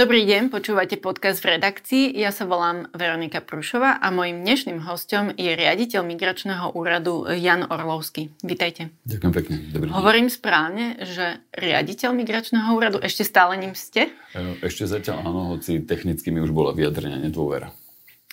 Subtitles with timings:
[0.00, 2.16] Dobrý deň, počúvate podcast v redakcii.
[2.16, 8.32] Ja sa volám Veronika Prušová a mojim dnešným hostom je riaditeľ Migračného úradu Jan Orlovský.
[8.40, 8.96] Vítajte.
[9.04, 9.56] Ďakujem pekne.
[9.68, 9.96] Dobrý deň.
[10.00, 14.08] Hovorím správne, že riaditeľ Migračného úradu ešte stále ním ste?
[14.32, 17.68] E, ešte zatiaľ áno, hoci technicky mi už bola vyjadrenia nedôvera.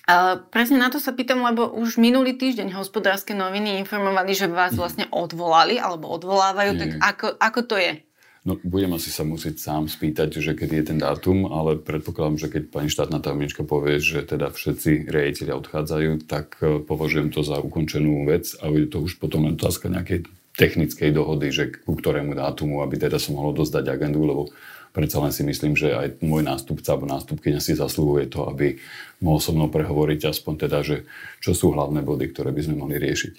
[0.08, 4.72] Uh, presne na to sa pýtam, lebo už minulý týždeň hospodárske noviny informovali, že vás
[4.72, 4.80] mhm.
[4.80, 8.07] vlastne odvolali alebo odvolávajú, tak ako, ako to je?
[8.48, 12.48] No, budem asi sa musieť sám spýtať, že kedy je ten dátum, ale predpokladám, že
[12.48, 17.60] keď pani štátna tajomnička povie, že teda všetci riaditeľia odchádzajú, tak e, považujem to za
[17.60, 22.40] ukončenú vec a je to už potom len otázka nejakej technickej dohody, že ku ktorému
[22.40, 24.48] dátumu, aby teda som mohol dozdať agendu, lebo
[24.96, 28.80] predsa len si myslím, že aj môj nástupca alebo nástupkynia si zaslúhuje to, aby
[29.20, 31.04] mohol so mnou prehovoriť aspoň teda, že
[31.44, 33.34] čo sú hlavné body, ktoré by sme mohli riešiť.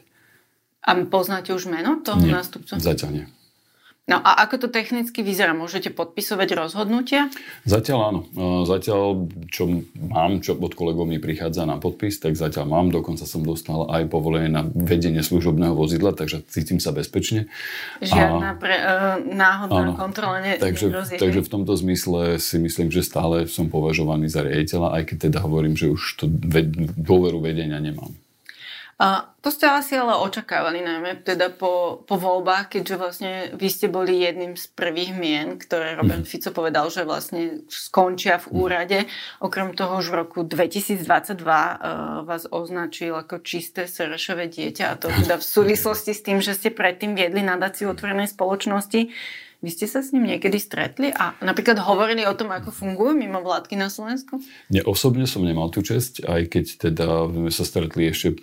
[0.85, 2.77] A poznáte už meno toho nie, nástupcu?
[2.77, 3.27] Zatiaľ nie.
[4.09, 5.53] No a ako to technicky vyzerá?
[5.53, 7.29] Môžete podpisovať rozhodnutia?
[7.69, 8.21] Zatiaľ áno.
[8.65, 12.89] Zatiaľ, čo mám, čo od kolegov mi prichádza na podpis, tak zatiaľ mám.
[12.89, 17.53] Dokonca som dostal aj povolenie na vedenie služobného vozidla, takže cítim sa bezpečne.
[18.01, 20.01] Žiadna pre, uh, náhodná áno.
[20.01, 20.89] kontrola ne, takže,
[21.21, 25.39] takže v tomto zmysle si myslím, že stále som považovaný za riaditeľa, aj keď teda
[25.45, 26.25] hovorím, že už to
[26.97, 28.17] dôveru vedenia nemám.
[28.99, 33.87] A to ste asi ale očakávali, najmä teda po, po voľbách, keďže vlastne vy ste
[33.87, 36.31] boli jedným z prvých mien, ktoré Robert mm.
[36.31, 38.55] Fico povedal, že vlastne skončia v mhm.
[38.59, 38.99] úrade.
[39.39, 45.15] Okrem toho už v roku 2022 uh, vás označil ako čisté Serešové dieťa a to
[45.15, 49.15] teda v súvislosti s tým, že ste predtým viedli nadáciu otvorenej spoločnosti.
[49.59, 53.43] Vy ste sa s ním niekedy stretli a napríklad hovorili o tom, ako fungujú mimo
[53.43, 54.39] vládky na Slovensku?
[54.71, 58.39] Ja osobne som nemal tú čest, aj keď teda sme sa stretli ešte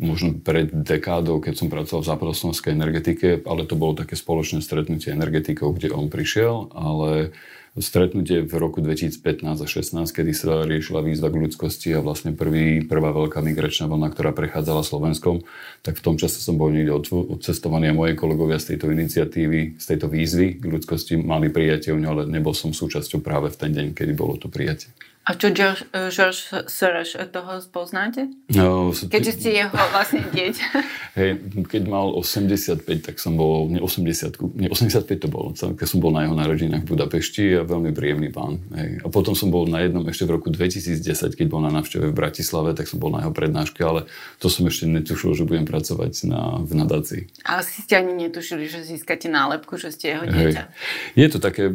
[0.00, 5.12] možno pred dekádou, keď som pracoval v západoslovenskej energetike, ale to bolo také spoločné stretnutie
[5.12, 7.36] energetikov, kde on prišiel, ale
[7.80, 12.80] stretnutie v roku 2015 a 16, kedy sa riešila výzva k ľudskosti a vlastne prvý,
[12.84, 15.44] prvá veľká migračná vlna, ktorá prechádzala Slovenskom,
[15.84, 16.96] tak v tom čase som bol niekde
[17.36, 22.00] odcestovaný a moje kolegovia z tejto iniciatívy, z tejto výzvy k ľudskosti mali prijatie u
[22.00, 24.88] ňo, ale nebol som súčasťou práve v ten deň, kedy bolo to prijatie.
[25.26, 26.38] A čo George, George
[26.70, 28.30] Soros, toho poznáte?
[28.54, 30.66] No, Keďže ste jeho vlastne dieťa.
[31.18, 31.30] Hej,
[31.66, 36.14] keď mal 85, tak som bol, nie 80, nie 85 to bolo, keď som bol
[36.14, 38.62] na jeho narodinách v Budapešti a veľmi príjemný pán.
[38.78, 39.02] Hej.
[39.02, 41.02] A potom som bol na jednom ešte v roku 2010,
[41.34, 44.06] keď bol na návšteve v Bratislave, tak som bol na jeho prednáške, ale
[44.38, 47.22] to som ešte netušil, že budem pracovať na, v nadácii.
[47.42, 50.62] A asi ste ani netušili, že získate nálepku, že ste jeho dieťa.
[50.70, 51.18] Hej.
[51.18, 51.66] Je to také,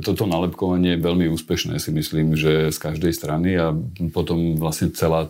[0.00, 3.74] toto nálepkovanie je veľmi úspešné, si myslím, že každej strany a
[4.14, 5.26] potom vlastne celá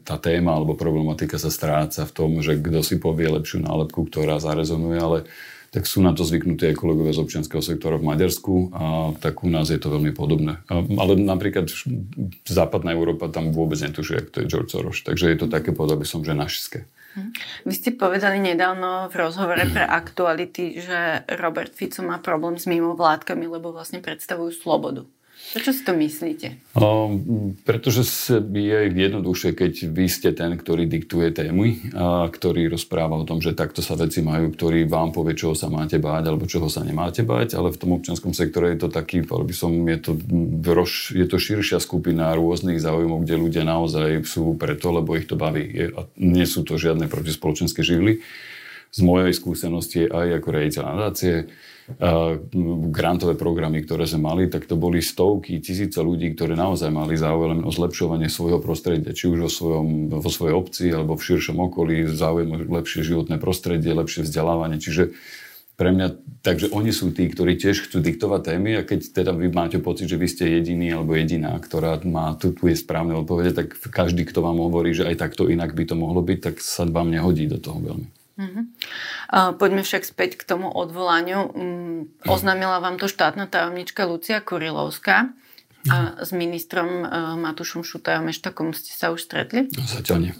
[0.00, 4.40] tá téma alebo problematika sa stráca v tom, že kto si povie lepšiu nálepku, ktorá
[4.40, 5.18] zarezonuje, ale
[5.76, 8.84] tak sú na to zvyknutí aj kolegovia z občianského sektora v Maďarsku a
[9.20, 10.64] tak u nás je to veľmi podobné.
[10.72, 11.68] Ale napríklad
[12.48, 15.04] západná Európa tam vôbec netuší, ak to je George Soros.
[15.04, 16.88] Takže je to také, povedal by som, že našiské.
[17.16, 17.32] Hm.
[17.68, 23.44] Vy ste povedali nedávno v rozhovore pre aktuality, že Robert Fico má problém s mimovládkami,
[23.44, 25.04] lebo vlastne predstavujú slobodu.
[25.46, 26.74] Prečo si to myslíte?
[26.74, 27.14] O,
[27.62, 28.02] pretože
[28.42, 33.54] je jednoduchšie, keď vy ste ten, ktorý diktuje témy, a ktorý rozpráva o tom, že
[33.54, 37.22] takto sa veci majú, ktorý vám povie, čoho sa máte báť alebo čoho sa nemáte
[37.22, 40.12] báť, ale v tom občianskom sektore je to taký, by som, je to,
[41.14, 45.62] je to širšia skupina rôznych záujmov, kde ľudia naozaj sú preto, lebo ich to baví.
[45.62, 48.18] Je, a nie sú to žiadne protispoločenské živly.
[48.96, 51.52] Z mojej skúsenosti aj ako riaditeľ nadácie,
[52.90, 57.62] grantové programy, ktoré sme mali, tak to boli stovky, tisíce ľudí, ktorí naozaj mali záujem
[57.62, 62.10] o zlepšovanie svojho prostredia, či už vo, svojom, vo svojej obci alebo v širšom okolí,
[62.10, 64.82] záujem o lepšie životné prostredie, lepšie vzdelávanie.
[64.82, 65.14] Čiže
[65.76, 69.52] pre mňa, takže oni sú tí, ktorí tiež chcú diktovať témy a keď teda vy
[69.52, 73.52] máte pocit, že vy ste jediný alebo jediná, ktorá má tu, tu je správne odpovede,
[73.52, 76.88] tak každý, kto vám hovorí, že aj takto inak by to mohlo byť, tak sa
[76.88, 78.15] vám nehodí do toho veľmi.
[78.36, 81.50] Uh, poďme však späť k tomu odvolaniu.
[81.56, 85.32] Um, oznámila vám to štátna tajomnička Lucia Kurilovská.
[85.86, 89.70] A s ministrom uh, Matušom Šutajom Eštakom ste sa už stretli?
[89.70, 90.34] Zatiaľ nie.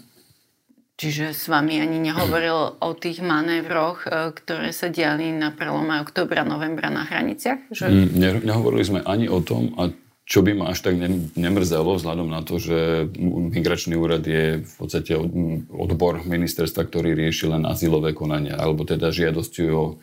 [0.97, 6.41] Čiže s vami ani nehovoril o tých manévroch, e, ktoré sa diali na prelome oktobra,
[6.41, 7.69] novembra na hraniciach?
[7.69, 7.85] Že...
[7.85, 9.93] Mm, ne, nehovorili sme ani o tom a
[10.27, 10.99] čo by ma až tak
[11.39, 13.07] nemrzelo, vzhľadom na to, že
[13.55, 15.15] migračný úrad je v podstate
[15.71, 19.95] odbor ministerstva, ktorý rieši len azylové konania, alebo teda žiadosti o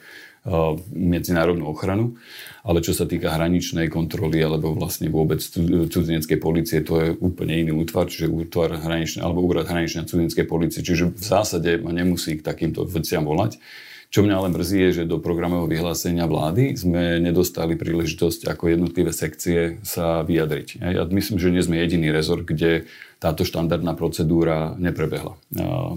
[0.96, 2.16] medzinárodnú ochranu.
[2.64, 7.72] Ale čo sa týka hraničnej kontroly alebo vlastne vôbec cudzineckej policie, to je úplne iný
[7.76, 10.80] útvar, čiže útvar hraničnej, alebo úrad hraničnej cudzineckej policie.
[10.80, 13.60] Čiže v zásade ma nemusí k takýmto veciam volať.
[14.14, 19.10] Čo mňa ale mrzí je, že do programového vyhlásenia vlády sme nedostali príležitosť ako jednotlivé
[19.10, 20.78] sekcie sa vyjadriť.
[20.78, 22.86] Ja myslím, že nie sme jediný rezort, kde
[23.18, 25.34] táto štandardná procedúra neprebehla.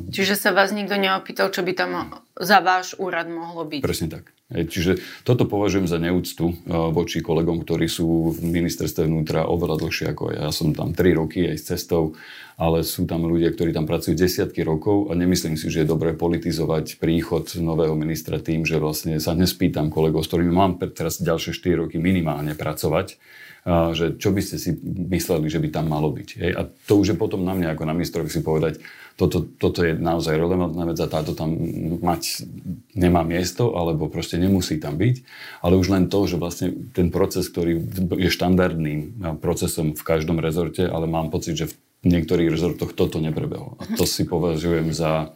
[0.09, 3.85] Čiže sa vás nikto neopýtal, čo by tam za váš úrad mohlo byť?
[3.85, 4.33] Presne tak.
[4.47, 6.55] Čiže toto považujem za neúctu
[6.95, 10.47] voči kolegom, ktorí sú v ministerstve vnútra oveľa dlhšie ako ja.
[10.47, 12.15] Ja som tam 3 roky aj s cestou,
[12.55, 16.15] ale sú tam ľudia, ktorí tam pracujú desiatky rokov a nemyslím si, že je dobré
[16.15, 21.51] politizovať príchod nového ministra tým, že vlastne sa nespýtam kolegov, s ktorými mám teraz ďalšie
[21.51, 23.19] 4 roky minimálne pracovať,
[23.67, 24.79] že čo by ste si
[25.11, 26.55] mysleli, že by tam malo byť.
[26.55, 28.79] A to už je potom na mňa ako na ministrovi si povedať,
[29.17, 31.57] toto, toto je naozaj relevantná vec a táto tam
[32.05, 32.45] mať
[32.93, 35.25] nemá miesto, alebo proste nemusí tam byť.
[35.65, 37.81] Ale už len to, že vlastne ten proces, ktorý
[38.13, 41.75] je štandardným procesom v každom rezorte, ale mám pocit, že v
[42.05, 43.81] niektorých rezortoch toto neprebehlo.
[43.81, 45.33] A to si považujem za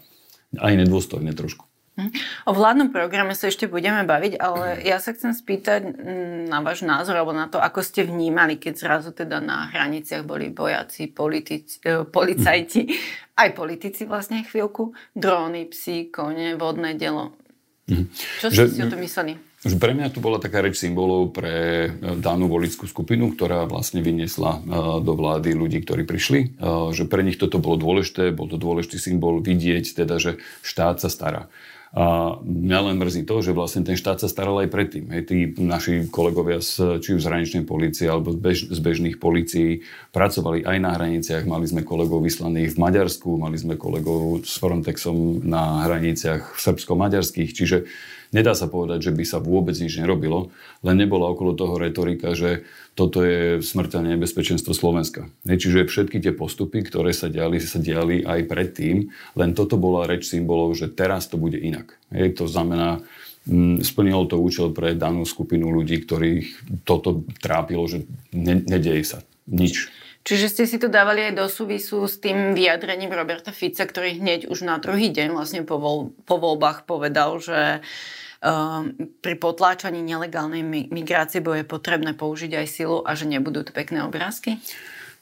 [0.61, 1.70] aj nedôstojné trošku.
[1.99, 2.07] Hm.
[2.47, 6.87] O vládnom programe sa ešte budeme baviť, ale ja sa chcem spýtať mm, na váš
[6.87, 11.83] názor alebo na to, ako ste vnímali, keď zrazu teda na hraniciach boli vojaci, politici,
[11.83, 12.87] eh, policajti,
[13.35, 16.95] aj politici vlastne chvíľku, dróny, psi, kone, vodné.
[16.95, 18.07] Mhm.
[18.39, 19.35] Čo ste si o to mysleli?
[19.61, 23.99] Že pre mňa tu bola taká reč symbolov pre eh, danú volickú skupinu, ktorá vlastne
[23.99, 24.63] vyniesla eh,
[25.03, 26.55] do vlády ľudí, ktorí prišli.
[26.95, 31.11] Že pre nich toto bolo dôležité, bol to dôležitý symbol vidieť, teda, že štát sa
[31.11, 31.51] stará.
[31.91, 35.11] A mňa len mrzí to, že vlastne ten štát sa staral aj predtým.
[35.11, 39.19] Hej, tí naši kolegovia z, či už z hraničnej policie alebo z, bež, z bežných
[39.19, 39.83] policií
[40.15, 41.43] pracovali aj na hraniciach.
[41.43, 47.51] Mali sme kolegov vyslaných v Maďarsku, mali sme kolegov s Frontexom na hraniciach srbsko-maďarských.
[47.51, 47.77] Čiže
[48.31, 50.55] Nedá sa povedať, že by sa vôbec nič nerobilo,
[50.87, 55.31] len nebola okolo toho retorika, že toto je smrteľné nebezpečenstvo Slovenska.
[55.47, 59.07] Čiže všetky tie postupy, ktoré sa diali, sa diali aj predtým,
[59.39, 61.95] len toto bola reč symbolov, že teraz to bude inak.
[62.11, 62.99] To znamená,
[63.47, 68.03] mm, splnilo to účel pre danú skupinu ľudí, ktorých toto trápilo, že
[68.35, 69.87] ne, nedeje sa nič.
[70.21, 74.53] Čiže ste si to dávali aj do súvisu s tým vyjadrením Roberta Fica, ktorý hneď
[74.53, 78.30] už na druhý deň vlastne po, voľ, po voľbách povedal, že Ehm,
[79.21, 84.57] pri potláčaní nelegálnej migrácie bude potrebné použiť aj silu a že nebudú to pekné obrázky?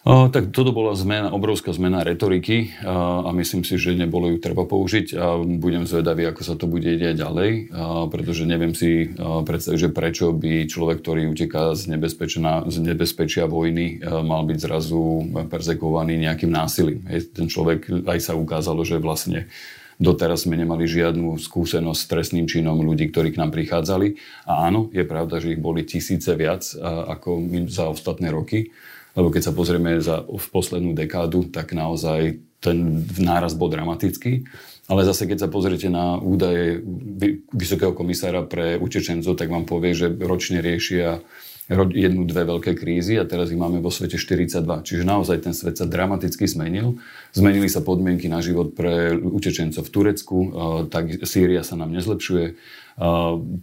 [0.08, 4.40] O, tak toto bola zmena, obrovská zmena retoriky a, a myslím si, že nebolo ju
[4.40, 9.12] treba použiť a budem zvedavý, ako sa to bude diať ďalej, a, pretože neviem si
[9.12, 12.00] a, predstaviť, že prečo by človek, ktorý uteká z,
[12.72, 17.04] z nebezpečia vojny, a, mal byť zrazu perzekovaný nejakým násilím.
[17.12, 19.52] Hej, ten človek aj sa ukázalo, že vlastne
[20.00, 24.16] Doteraz sme nemali žiadnu skúsenosť s trestným činom ľudí, ktorí k nám prichádzali.
[24.48, 28.72] A áno, je pravda, že ich boli tisíce viac ako za ostatné roky.
[29.12, 34.48] Lebo keď sa pozrieme za, v poslednú dekádu, tak naozaj ten náraz bol dramatický.
[34.88, 36.80] Ale zase, keď sa pozriete na údaje
[37.52, 41.20] Vysokého komisára pre utečencov, tak vám povie, že ročne riešia
[41.70, 44.66] jednu, dve veľké krízy a teraz ich máme vo svete 42.
[44.66, 46.98] Čiže naozaj ten svet sa dramaticky zmenil.
[47.30, 50.38] Zmenili sa podmienky na život pre utečencov v Turecku,
[50.90, 52.58] tak Sýria sa nám nezlepšuje.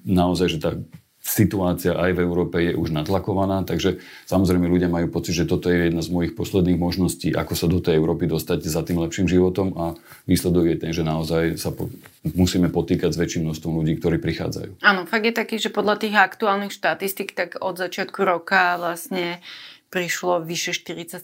[0.07, 0.79] Naozaj, že tá
[1.27, 3.99] situácia aj v Európe je už natlakovaná, takže
[4.31, 7.83] samozrejme ľudia majú pocit, že toto je jedna z mojich posledných možností, ako sa do
[7.83, 9.85] tej Európy dostať za tým lepším životom a
[10.31, 11.91] výsledok je ten, že naozaj sa po,
[12.23, 14.87] musíme potýkať s väčším množstvom ľudí, ktorí prichádzajú.
[14.87, 19.43] Áno, fakt je taký, že podľa tých aktuálnych štatistik, tak od začiatku roka vlastne
[19.87, 21.23] prišlo vyše 47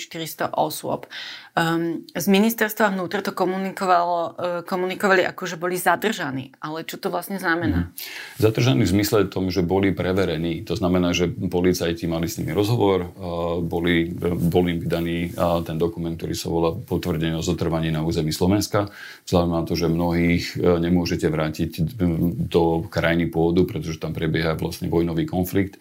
[0.00, 1.04] 400 osôb.
[1.52, 4.32] Um, z ministerstva vnútra to komunikovalo, uh,
[4.64, 6.56] komunikovali ako, že boli zadržaní.
[6.64, 7.92] Ale čo to vlastne znamená?
[7.92, 8.40] Mm.
[8.40, 10.64] Zadržaní v zmysle tom, že boli preverení.
[10.64, 15.76] To znamená, že policajti mali s nimi rozhovor, uh, boli, bol im vydaný uh, ten
[15.76, 18.88] dokument, ktorý sa volá potvrdenie o zotrvaní na území Slovenska.
[19.28, 22.00] Vzhľadom na to, že mnohých uh, nemôžete vrátiť
[22.48, 25.76] do krajiny pôvodu, pretože tam prebieha vlastne vojnový konflikt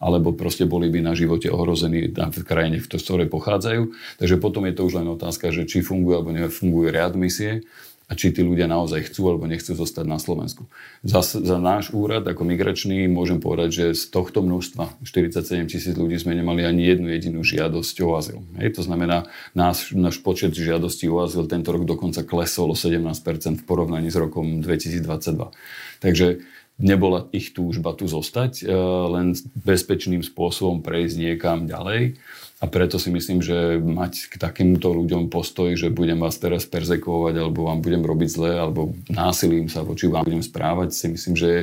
[0.00, 3.92] alebo proste boli by na živote ohrození v krajine, v ktorej pochádzajú.
[4.16, 7.68] Takže potom je to už len otázka, že či fungujú alebo nefungujú readmisie
[8.10, 10.66] a či tí ľudia naozaj chcú alebo nechcú zostať na Slovensku.
[11.06, 16.18] Za, za náš úrad ako migračný môžem povedať, že z tohto množstva 47 tisíc ľudí
[16.18, 18.42] sme nemali ani jednu jedinú žiadosť o azyl.
[18.58, 23.14] Hej, to znamená, náš, náš počet žiadostí o azyl tento rok dokonca klesol o 17%
[23.62, 25.54] v porovnaní s rokom 2022.
[26.02, 26.42] Takže
[26.80, 28.72] nebola ich túžba tu zostať, e,
[29.12, 32.16] len bezpečným spôsobom prejsť niekam ďalej.
[32.60, 37.40] A preto si myslím, že mať k takýmto ľuďom postoj, že budem vás teraz perzekovať,
[37.40, 41.48] alebo vám budem robiť zle, alebo násilím sa voči vám budem správať, si myslím, že
[41.48, 41.62] je,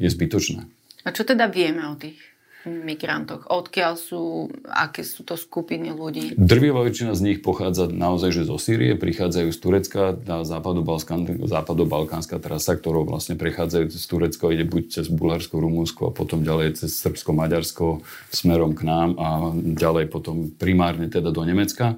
[0.00, 0.64] je zbytočné.
[1.04, 2.16] A čo teda vieme o tých
[2.68, 3.48] migrantoch?
[3.48, 6.36] Odkiaľ sú, aké sú to skupiny ľudí?
[6.36, 12.76] Drvivá väčšina z nich pochádza naozaj že zo Sýrie, prichádzajú z Turecka, tá západobalkánska trasa,
[12.76, 17.32] ktorou vlastne prechádzajú z Turecka, ide buď cez Bulharsko, Rumunsko a potom ďalej cez Srbsko,
[17.32, 21.96] Maďarsko smerom k nám a ďalej potom primárne teda do Nemecka.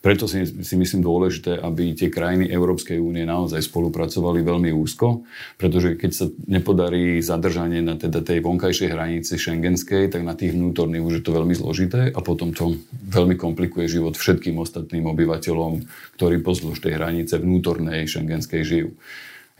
[0.00, 5.28] Preto si, si myslím dôležité, aby tie krajiny Európskej únie naozaj spolupracovali veľmi úzko,
[5.60, 11.04] pretože keď sa nepodarí zadržanie na teda tej vonkajšej hranici šengenskej, tak na tých vnútorných
[11.04, 12.80] už je to veľmi zložité a potom to
[13.12, 15.84] veľmi komplikuje život všetkým ostatným obyvateľom,
[16.16, 18.96] ktorí pozdĺž tej hranice vnútornej šengenskej žijú.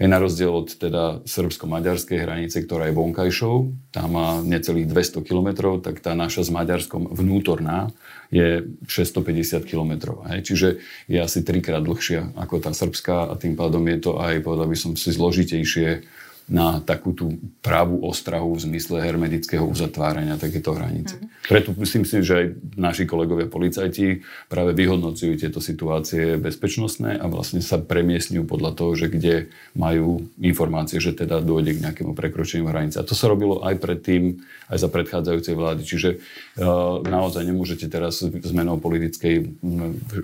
[0.01, 3.57] Je na rozdiel od teda srbsko-maďarskej hranice, ktorá je vonkajšou,
[3.93, 7.93] tá má necelých 200 km, tak tá naša s Maďarskom vnútorná
[8.33, 10.17] je 650 km.
[10.25, 14.73] Čiže je asi trikrát dlhšia ako tá srbská a tým pádom je to aj, povedal
[14.73, 16.09] by som si, zložitejšie
[16.51, 21.23] na takú tú pravú ostrahu v zmysle hermetického uzatvárania takéto hranice.
[21.23, 21.31] Mm.
[21.47, 27.63] Preto myslím si, že aj naši kolegovia policajti práve vyhodnocujú tieto situácie bezpečnostné a vlastne
[27.63, 32.99] sa premiesňujú podľa toho, že kde majú informácie, že teda dôjde k nejakému prekročeniu hranice.
[32.99, 35.83] A to sa robilo aj predtým, aj za predchádzajúcej vlády.
[35.87, 39.63] Čiže uh, naozaj nemôžete teraz zmenou politickej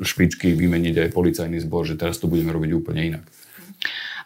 [0.02, 3.25] špičky vymeniť aj policajný zbor, že teraz to budeme robiť úplne inak.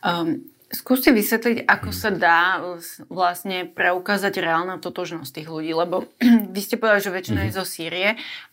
[0.01, 2.63] Um, Skúste vysvetliť, ako sa dá
[3.11, 6.07] vlastne preukázať reálna totožnosť tých ľudí, lebo
[6.55, 7.55] vy ste povedali, že väčšina mm-hmm.
[7.55, 8.09] je zo Sýrie,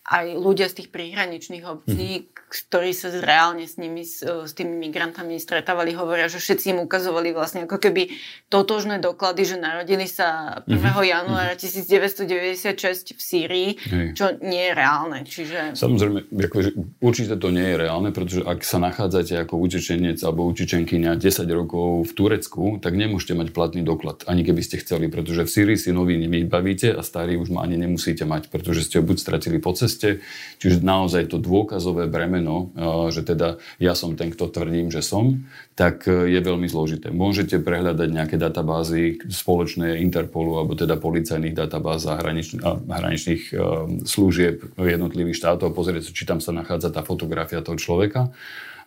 [0.09, 4.79] aj ľudia z tých príhraničných obcí, mm-hmm ktorí sa reálne s nimi, s, s tými
[4.79, 8.15] migrantami stretávali, hovoria, že všetci im ukazovali vlastne ako keby
[8.47, 10.71] totožné doklady, že narodili sa 1.
[10.71, 11.03] Mm-hmm.
[11.03, 14.07] januára 1996 v Sýrii, Hej.
[14.15, 15.19] čo nie je reálne.
[15.27, 15.75] Čiže...
[15.75, 16.69] Samozrejme, akože,
[17.03, 22.06] určite to nie je reálne, pretože ak sa nachádzate ako utečenec alebo utečenkyňa 10 rokov
[22.07, 25.91] v Turecku, tak nemôžete mať platný doklad, ani keby ste chceli, pretože v Sýrii si
[25.91, 29.75] nový nevybavíte a starý už ma ani nemusíte mať, pretože ste ho buď stratili po
[29.75, 30.23] ceste,
[30.63, 32.75] čiže naozaj to dôkazové breme bremeno,
[33.09, 37.09] že teda ja som ten, kto tvrdím, že som, tak e, je veľmi zložité.
[37.09, 43.55] Môžete prehľadať nejaké databázy spoločné Interpolu alebo teda policajných databáz hraničných, hraničných e,
[44.03, 48.29] služieb jednotlivých štátov a pozrieť, či tam sa nachádza tá fotografia toho človeka,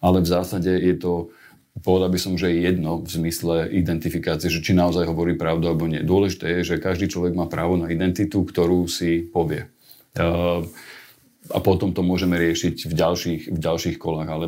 [0.04, 1.32] ale v zásade je to
[1.78, 5.86] povedal by som, že je jedno v zmysle identifikácie, že či naozaj hovorí pravdu alebo
[5.86, 6.02] nie.
[6.02, 9.70] Dôležité je, že každý človek má právo na identitu, ktorú si povie.
[10.18, 10.66] Uh,
[11.50, 14.46] a potom to môžeme riešiť v ďalších, v ďalších kolách, ale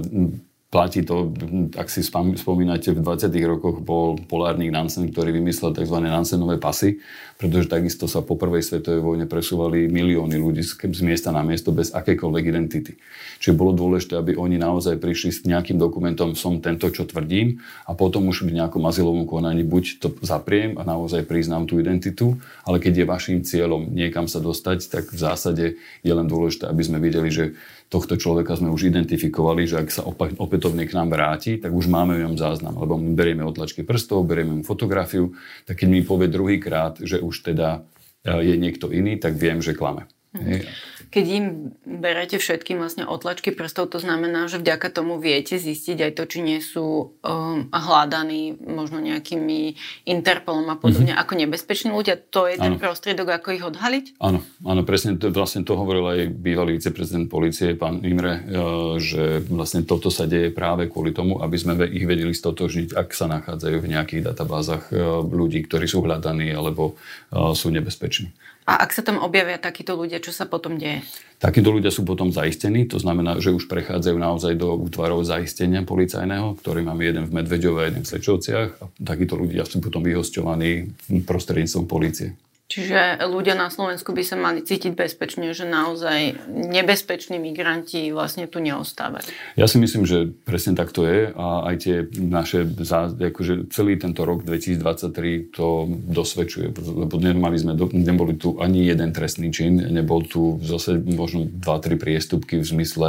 [0.72, 1.28] platí to,
[1.76, 3.28] ak si spomínate, v 20.
[3.44, 6.00] rokoch bol polárny Nansen, ktorý vymyslel tzv.
[6.00, 6.96] Nansenové pasy,
[7.36, 11.92] pretože takisto sa po prvej svetovej vojne presúvali milióny ľudí z miesta na miesto bez
[11.92, 12.96] akékoľvek identity.
[13.36, 17.92] Čiže bolo dôležité, aby oni naozaj prišli s nejakým dokumentom, som tento, čo tvrdím, a
[17.92, 22.80] potom už v nejakom azylovom konaní buď to zapriem a naozaj priznám tú identitu, ale
[22.80, 25.64] keď je vašim cieľom niekam sa dostať, tak v zásade
[26.00, 27.52] je len dôležité, aby sme videli, že
[27.92, 30.02] tohto človeka sme už identifikovali, že ak sa
[30.40, 34.24] opätovne k nám vráti, tak už máme v ňom záznam, lebo my berieme otlačky prstov,
[34.24, 35.36] berieme mu fotografiu,
[35.68, 37.84] tak keď mi povie druhýkrát, že už teda
[38.24, 40.08] e, je niekto iný, tak viem, že klame.
[40.32, 40.64] Mhm.
[41.12, 46.12] Keď im berete všetkým vlastne otlačky prstov, to znamená, že vďaka tomu viete zistiť aj
[46.16, 49.76] to, či nie sú um, hľadaní možno nejakými
[50.08, 51.20] Interpolom a podobne mm-hmm.
[51.28, 52.16] ako nebezpeční ľudia.
[52.32, 52.80] To je ten ano.
[52.80, 54.04] prostriedok, ako ich odhaliť?
[54.24, 59.44] Áno, áno, presne to, vlastne to hovoril aj bývalý viceprezident policie, pán Imre, uh, že
[59.52, 63.76] vlastne toto sa deje práve kvôli tomu, aby sme ich vedeli stotožniť, ak sa nachádzajú
[63.84, 68.32] v nejakých databázach uh, ľudí, ktorí sú hľadaní alebo uh, sú nebezpeční.
[68.62, 71.02] A ak sa tam objavia takíto ľudia, čo sa potom deje?
[71.42, 76.54] Takíto ľudia sú potom zaistení, to znamená, že už prechádzajú naozaj do útvarov zaistenia policajného,
[76.62, 80.94] ktorý máme jeden v Medveďove a jeden v Sečovciach a takíto ľudia sú potom vyhosťovaní
[81.26, 82.38] prostredníctvom policie.
[82.72, 88.64] Čiže ľudia na Slovensku by sa mali cítiť bezpečne, že naozaj nebezpeční migranti vlastne tu
[88.64, 89.28] neostávajú.
[89.60, 94.24] Ja si myslím, že presne tak to je a aj tie naše, akože celý tento
[94.24, 100.56] rok 2023 to dosvedčuje, lebo nemali sme, neboli tu ani jeden trestný čin, nebol tu
[100.64, 103.08] zase možno 2-3 priestupky v zmysle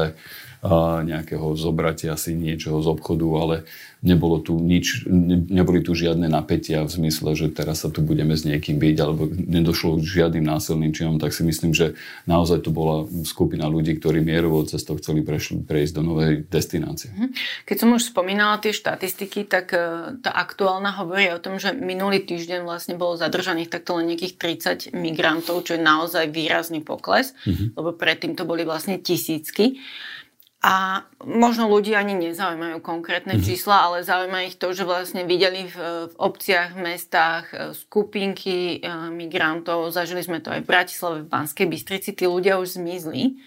[1.03, 3.55] nejakého zobratia si niečoho z obchodu, ale
[4.03, 8.35] nebolo tu nič, ne, neboli tu žiadne napätia v zmysle, že teraz sa tu budeme
[8.35, 11.95] s niekým byť, alebo nedošlo k žiadnym násilným činom, tak si myslím, že
[12.27, 17.11] naozaj to bola skupina ľudí, ktorí mierovou cestou chceli prešli, prejsť do novej destinácie.
[17.15, 17.27] Mhm.
[17.63, 19.79] Keď som už spomínala tie štatistiky, tak e,
[20.19, 24.35] tá aktuálna hovorí o tom, že minulý týždeň vlastne bolo zadržaných takto len nejakých
[24.91, 27.79] 30 migrantov, čo je naozaj výrazný pokles, mm-hmm.
[27.79, 29.79] lebo predtým to boli vlastne tisícky.
[30.63, 33.51] A možno ľudí ani nezaujímajú konkrétne mm-hmm.
[33.51, 35.75] čísla, ale zaujíma ich to, že vlastne videli v,
[36.07, 39.91] v obciach, mestách e, skupinky e, migrantov.
[39.91, 42.15] Zažili sme to aj v Bratislave, v Banskej Bystrici.
[42.15, 43.43] Tí ľudia už zmizli.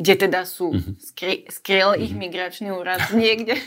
[0.00, 0.72] Kde teda sú?
[0.72, 0.94] Mm-hmm.
[0.96, 2.04] Skry, skryl mm-hmm.
[2.08, 2.20] ich mhm.
[2.24, 3.60] migračný úrad niekde?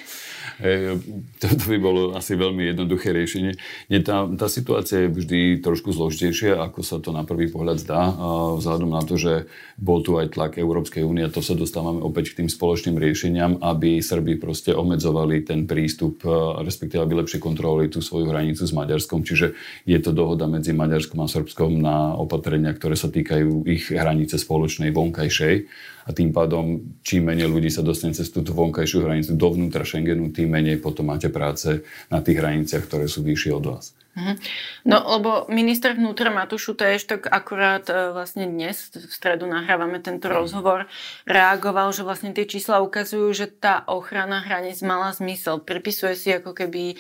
[0.57, 0.97] Hey,
[1.41, 3.57] to by bolo asi veľmi jednoduché riešenie.
[3.89, 8.13] Nie, tá, tá situácia je vždy trošku zložitejšia, ako sa to na prvý pohľad zdá.
[8.61, 9.49] Vzhľadom na to, že
[9.81, 13.97] bol tu aj tlak Európskej únie to sa dostávame opäť k tým spoločným riešeniam, aby
[13.97, 16.21] Srbi proste obmedzovali ten prístup,
[16.61, 19.25] respektíve aby lepšie kontrolovali tú svoju hranicu s Maďarskom.
[19.25, 19.57] Čiže
[19.89, 24.93] je to dohoda medzi Maďarskom a Srbskom na opatrenia, ktoré sa týkajú ich hranice spoločnej
[24.93, 25.65] vonkajšej
[26.03, 30.51] a tým pádom čím menej ľudí sa dostane cez túto vonkajšiu hranicu dovnútra Schengenu, tým
[30.51, 33.95] menej potom máte práce na tých hraniciach, ktoré sú vyššie od vás.
[34.13, 34.33] Mhm.
[34.85, 40.29] No, lebo minister vnútra Matušu tiež tak akurát e, vlastne dnes, v stredu nahrávame tento
[40.29, 40.35] mhm.
[40.37, 40.79] rozhovor,
[41.25, 45.65] reagoval, že vlastne tie čísla ukazujú, že tá ochrana hraníc mala zmysel.
[45.65, 46.93] Pripisuje si ako keby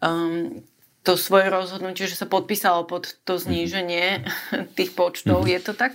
[0.00, 0.64] um,
[1.06, 4.26] to svoje rozhodnutie, že sa podpísalo pod to zníženie
[4.78, 5.46] tých počtov.
[5.46, 5.94] Je to tak?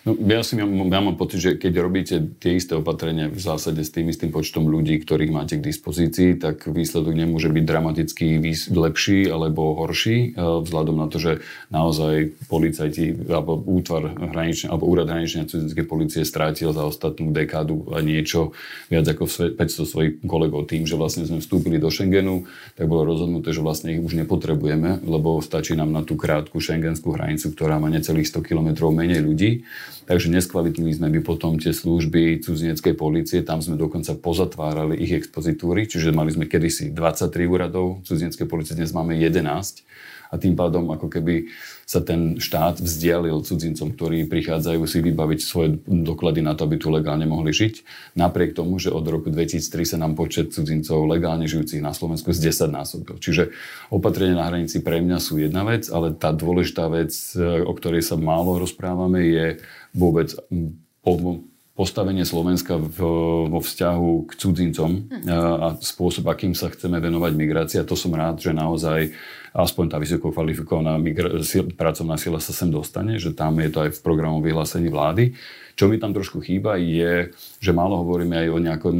[0.00, 3.84] No, ja, si, ja, ja mám pocit, že keď robíte tie isté opatrenia v zásade
[3.84, 8.40] s tým istým počtom ľudí, ktorých máte k dispozícii, tak výsledok nemôže byť dramaticky
[8.72, 11.32] lepší alebo horší, e, vzhľadom na to, že
[11.68, 18.00] naozaj policajti alebo útvar hranične, alebo úrad hraničnej cudzinskej policie strátil za ostatnú dekádu a
[18.00, 18.56] niečo
[18.88, 20.64] viac ako 500 svojich kolegov.
[20.64, 25.04] Tým, že vlastne sme vstúpili do Schengenu, tak bolo rozhodnuté, že vlastne ich už nepotrebujeme,
[25.04, 29.68] lebo stačí nám na tú krátku šengenskú hranicu, ktorá má necelých 100 km menej ľudí
[30.10, 35.86] Takže neskvalitnili sme by potom tie služby cudzineckej policie, tam sme dokonca pozatvárali ich expozitúry,
[35.86, 39.86] čiže mali sme kedysi 23 úradov cudzineckej policie, dnes máme 11
[40.30, 41.50] a tým pádom ako keby
[41.82, 46.86] sa ten štát vzdialil cudzincom, ktorí prichádzajú si vybaviť svoje doklady na to, aby tu
[46.86, 47.82] legálne mohli žiť.
[48.14, 52.46] Napriek tomu, že od roku 2003 sa nám počet cudzincov legálne žijúcich na Slovensku z
[52.46, 53.18] 10 násobil.
[53.18, 53.50] Čiže
[53.90, 57.10] opatrenia na hranici pre mňa sú jedna vec, ale tá dôležitá vec,
[57.66, 59.46] o ktorej sa málo rozprávame, je
[59.90, 60.30] vôbec
[61.80, 63.00] postavenie Slovenska v,
[63.48, 64.90] vo vzťahu k cudzincom
[65.32, 67.80] a spôsob, akým sa chceme venovať migrácii.
[67.80, 69.16] A to som rád, že naozaj
[69.56, 71.40] aspoň tá vysoko kvalifikovaná migra-
[71.72, 75.32] pracovná sila sa sem dostane, že tam je to aj v programu vyhlásení vlády.
[75.72, 78.96] Čo mi tam trošku chýba je, že málo hovoríme aj o nejakom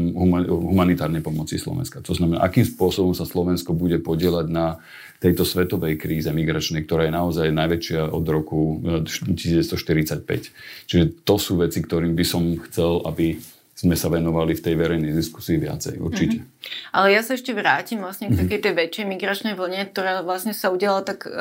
[0.49, 2.01] humanitárnej pomoci Slovenska.
[2.01, 4.81] To znamená, akým spôsobom sa Slovensko bude podielať na
[5.21, 10.25] tejto svetovej kríze migračnej, ktorá je naozaj najväčšia od roku 1945.
[10.25, 10.41] Eh,
[10.89, 13.37] Čiže to sú veci, ktorým by som chcel, aby
[13.77, 16.45] sme sa venovali v tej verejnej diskusii viacej, určite.
[16.45, 16.93] Mm-hmm.
[16.93, 18.41] Ale ja sa ešte vrátim vlastne k mhm.
[18.45, 21.33] takej tej väčšej migračnej vlne, ktorá vlastne sa udiala tak e,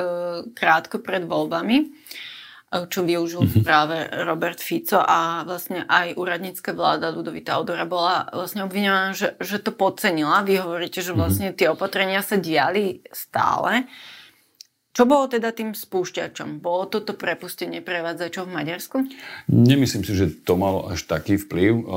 [0.56, 1.92] krátko pred voľbami
[2.70, 3.66] čo využil mm-hmm.
[3.66, 9.58] práve Robert Fico a vlastne aj úradnícka vláda Ludovita Odora bola vlastne obviňovaná, že, že
[9.58, 10.46] to podcenila.
[10.46, 11.18] Vy hovoríte, že mhm.
[11.18, 13.90] vlastne tie opatrenia sa diali stále.
[14.90, 16.60] Čo bolo teda tým spúšťačom?
[16.60, 18.98] Bolo toto prepustenie prevádzačov v Maďarsku?
[19.48, 21.88] Nemyslím si, že to malo až taký vplyv.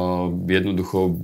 [0.46, 1.18] Jednoducho,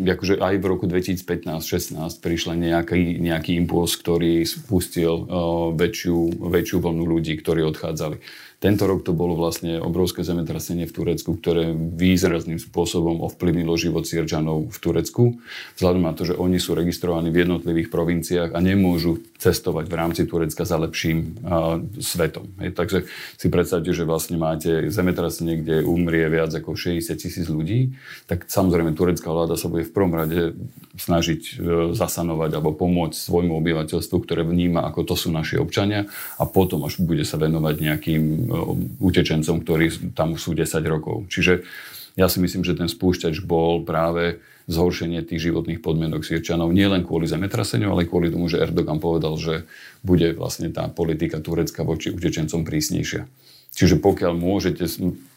[0.00, 5.28] akože aj v roku 2015-16 prišla nejaký, nejaký impuls, ktorý spustil
[5.76, 8.16] väčšiu, väčšiu vlnu ľudí, ktorí odchádzali.
[8.60, 14.68] Tento rok to bolo vlastne obrovské zemetrasenie v Turecku, ktoré výrazným spôsobom ovplyvnilo život Sierčanov
[14.68, 15.40] v Turecku,
[15.80, 20.22] vzhľadom na to, že oni sú registrovaní v jednotlivých provinciách a nemôžu cestovať v rámci
[20.28, 22.52] Turecka za lepším uh, svetom.
[22.60, 23.08] Hej, takže
[23.40, 27.96] si predstavte, že vlastne máte zemetrasenie, kde umrie viac ako 60 tisíc ľudí,
[28.28, 30.52] tak samozrejme turecká vláda sa bude v prvom rade
[31.00, 36.04] snažiť uh, zasanovať alebo pomôcť svojmu obyvateľstvu, ktoré vníma, ako to sú naši občania
[36.36, 38.49] a potom až bude sa venovať nejakým
[38.98, 41.30] utečencom, ktorí tam sú 10 rokov.
[41.30, 41.62] Čiže
[42.18, 47.26] ja si myslím, že ten spúšťač bol práve zhoršenie tých životných podmienok Sýrčanov nielen kvôli
[47.26, 49.66] zemetraseniu, ale kvôli tomu, že Erdogan povedal, že
[50.02, 53.26] bude vlastne tá politika Turecka voči utečencom prísnejšia.
[53.70, 54.86] Čiže pokiaľ môžete,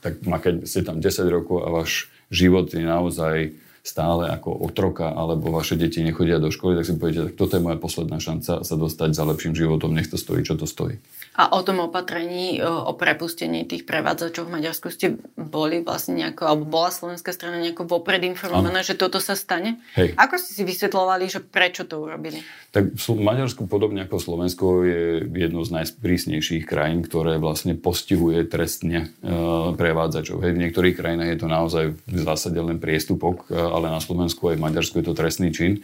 [0.02, 5.52] tak keď ste tam 10 rokov a váš život je naozaj stále ako otroka, alebo
[5.52, 8.76] vaše deti nechodia do školy, tak si poviete, tak toto je moja posledná šanca sa
[8.80, 11.04] dostať za lepším životom, nech to stojí, čo to stojí.
[11.34, 16.64] A o tom opatrení, o prepustení tých prevádzačov v Maďarsku ste boli vlastne nejako, alebo
[16.70, 18.88] bola slovenská strana nejako vopred informovaná, ano.
[18.88, 19.82] že toto sa stane?
[19.98, 20.14] Hej.
[20.14, 22.46] Ako ste si vysvetlovali, že prečo to urobili?
[22.70, 29.74] Tak Maďarsko, podobne ako Slovensko, je jedno z najprísnejších krajín, ktoré vlastne postihuje trestne uh,
[29.74, 30.42] prevádzačov.
[30.42, 34.54] Hej, v niektorých krajinách je to naozaj v zásade len priestupok, e, ale na Slovensku
[34.54, 35.82] aj v Maďarsku je to trestný čin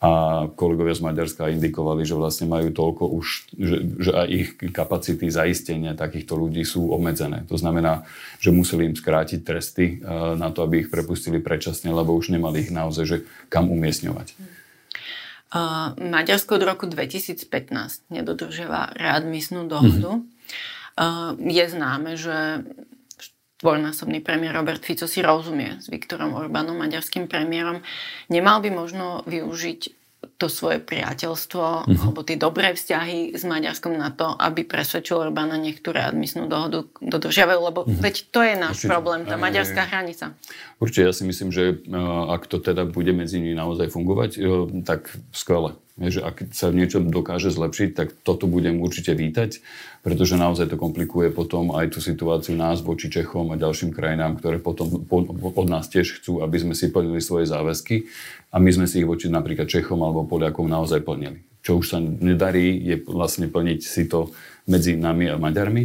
[0.00, 0.10] a
[0.56, 5.92] kolegovia z Maďarska indikovali, že vlastne majú toľko už, že, že aj ich kapacity zaistenia
[5.92, 7.44] takýchto ľudí sú obmedzené.
[7.52, 8.08] To znamená,
[8.40, 10.08] že museli im skrátiť tresty e,
[10.40, 13.16] na to, aby ich prepustili predčasne, lebo už nemali ich naozaj, že
[13.52, 14.40] kam umiestňovať.
[15.50, 17.44] Uh, Maďarsko od roku 2015
[18.08, 20.22] nedodržiava readmisnú dohodu.
[20.22, 20.96] Mm-hmm.
[20.96, 22.64] Uh, je známe, že
[23.60, 27.84] dvojnásobný premiér Robert Fico si rozumie s Viktorom Orbánom, maďarským premiérom.
[28.32, 30.00] Nemal by možno využiť
[30.40, 32.00] to svoje priateľstvo uh-huh.
[32.00, 36.88] alebo tie dobré vzťahy s Maďarskom na to, aby presvedčil Orbána nech tú readmisnú dohodu
[37.00, 38.00] dodržiavajú, lebo uh-huh.
[38.00, 38.92] veď to je náš Určite.
[38.92, 40.36] problém, tá maďarská hranica.
[40.80, 44.68] Určite, ja si myslím, že uh, ak to teda bude medzi nimi naozaj fungovať, uh,
[44.84, 45.76] tak skvelé.
[46.00, 49.60] Že ak sa niečo dokáže zlepšiť, tak toto budem určite vítať,
[50.00, 54.56] pretože naozaj to komplikuje potom aj tú situáciu nás voči Čechom a ďalším krajinám, ktoré
[54.64, 55.04] potom
[55.44, 58.08] od nás tiež chcú, aby sme si plnili svoje záväzky
[58.48, 61.44] a my sme si ich voči napríklad Čechom alebo Poliakom naozaj plnili.
[61.60, 64.32] Čo už sa nedarí, je vlastne plniť si to
[64.68, 65.84] medzi nami a Maďarmi,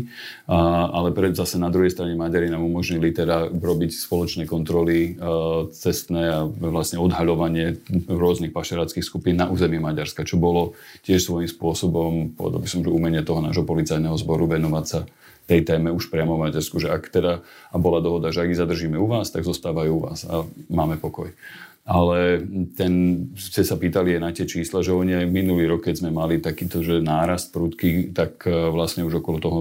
[0.52, 5.68] a, ale pred, zase na druhej strane Maďari nám umožnili teda robiť spoločné kontroly a,
[5.72, 12.36] cestné a vlastne odhaľovanie rôznych pašeráckých skupín na území Maďarska, čo bolo tiež svojím spôsobom,
[12.36, 15.00] povedal by som, že umenie toho nášho policajného zboru venovať sa
[15.46, 18.58] tej téme už priamo v Maďarsku, že ak teda, a bola dohoda, že ak ich
[18.58, 20.42] zadržíme u vás, tak zostávajú u vás a
[20.74, 21.30] máme pokoj
[21.86, 22.42] ale
[22.74, 22.94] ten,
[23.38, 26.42] ste sa pýtali aj na tie čísla, že oni aj minulý rok, keď sme mali
[26.42, 29.60] takýto, že nárast prudky, tak e, vlastne už okolo toho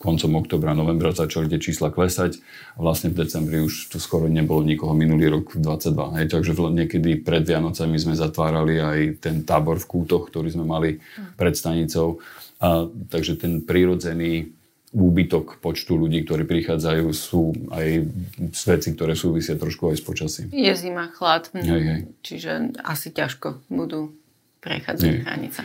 [0.00, 2.40] koncom oktobra, novembra začali tie čísla klesať
[2.74, 6.16] a vlastne v decembri už tu skoro nebolo nikoho minulý rok 22.
[6.16, 10.96] Hej, takže niekedy pred Vianocami sme zatvárali aj ten tábor v Kútoch, ktorý sme mali
[11.36, 12.24] pred stanicou.
[12.56, 14.55] A, takže ten prírodzený
[14.96, 18.08] úbytok počtu ľudí, ktorí prichádzajú, sú aj
[18.40, 20.46] veci, ktoré súvisia trošku aj s počasím.
[20.48, 22.00] Je zima, chlad, hej, hej.
[22.24, 24.16] čiže asi ťažko budú
[24.64, 25.22] prechádzať hej.
[25.28, 25.60] hranice.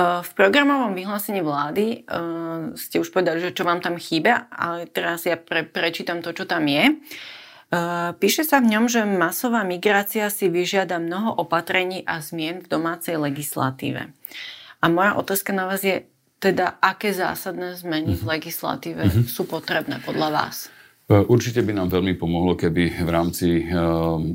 [0.00, 2.02] V programovom vyhlásení vlády
[2.74, 6.48] ste už povedali, že čo vám tam chýba, ale teraz ja pre, prečítam to, čo
[6.48, 6.98] tam je.
[8.18, 13.20] Píše sa v ňom, že masová migrácia si vyžiada mnoho opatrení a zmien v domácej
[13.20, 14.10] legislatíve.
[14.82, 16.08] A moja otázka na vás je,
[16.44, 18.30] teda aké zásadné zmeny v mhm.
[18.36, 19.24] legislatíve mm-hmm.
[19.24, 20.68] sú potrebné podľa vás?
[21.08, 23.62] E, určite by nám veľmi pomohlo, keby v rámci e,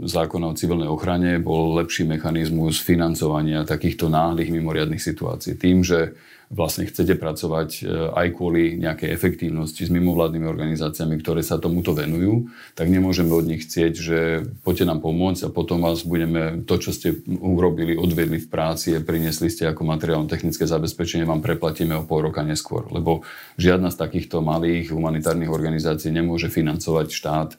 [0.10, 5.54] zákona o civilnej ochrane bol lepší mechanizmus financovania takýchto náhlych mimoriadných situácií.
[5.54, 6.18] Tým, že
[6.50, 12.50] vlastne chcete pracovať e, aj kvôli nejakej efektívnosti s mimovládnymi organizáciami, ktoré sa tomuto venujú,
[12.74, 14.20] tak nemôžeme od nich chcieť, že
[14.66, 19.06] poďte nám pomôcť a potom vás budeme, to, čo ste urobili, odvedli v práci a
[19.06, 22.90] priniesli ste ako materiálno-technické zabezpečenie, vám preplatíme o pol roka neskôr.
[22.90, 23.22] Lebo
[23.62, 27.50] žiadna z takýchto malých humanitárnych organizácií nemôže financovať štát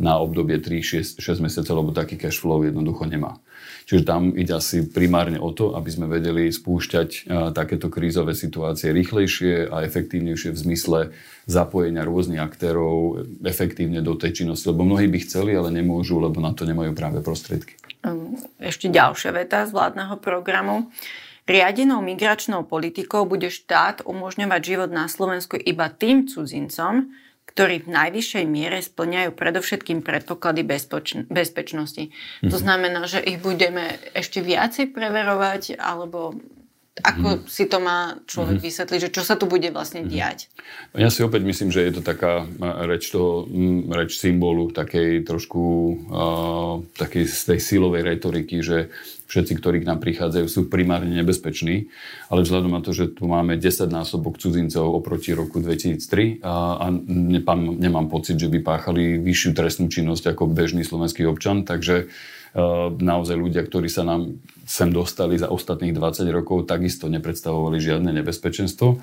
[0.00, 3.36] na obdobie 3-6 mesiacov, lebo taký cash flow jednoducho nemá.
[3.84, 9.68] Čiže tam ide asi primárne o to, aby sme vedeli spúšťať takéto krízové situácie rýchlejšie
[9.68, 10.98] a efektívnejšie v zmysle
[11.44, 14.72] zapojenia rôznych aktérov efektívne do tej činnosti.
[14.72, 17.76] Lebo mnohí by chceli, ale nemôžu, lebo na to nemajú práve prostriedky.
[18.00, 20.88] Ehm, ešte ďalšia veta z vládneho programu.
[21.50, 27.10] Riadenou migračnou politikou bude štát umožňovať život na Slovensku iba tým cudzincom,
[27.50, 32.10] ktorí v najvyššej miere splňajú predovšetkým predpoklady bezpoč- bezpečnosti.
[32.10, 32.50] Mm-hmm.
[32.50, 32.62] To mhm.
[32.62, 36.38] znamená, že ich budeme ešte viacej preverovať, alebo
[37.00, 37.42] ako mm.
[37.48, 38.64] si to má človek mm.
[38.66, 40.08] vysvetliť, že čo sa tu bude vlastne mm.
[40.10, 40.38] diať?
[40.92, 42.44] Ja si opäť myslím, že je to taká
[42.84, 43.48] reč, toho,
[43.94, 45.62] reč symbolu takej trošku
[46.10, 48.92] uh, takej z tej silovej retoriky, že
[49.30, 51.86] všetci, ktorí k nám prichádzajú, sú primárne nebezpeční,
[52.26, 56.86] ale vzhľadom na to, že tu máme 10 násobok cudzincov oproti roku 2003 a, a
[57.06, 62.90] nepám, nemám pocit, že by páchali vyššiu trestnú činnosť ako bežný slovenský občan, takže uh,
[62.90, 68.98] naozaj ľudia, ktorí sa nám sem dostali za ostatných 20 rokov, takisto nepredstavovali žiadne nebezpečenstvo.